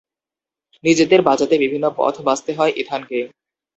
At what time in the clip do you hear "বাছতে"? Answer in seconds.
2.21-2.51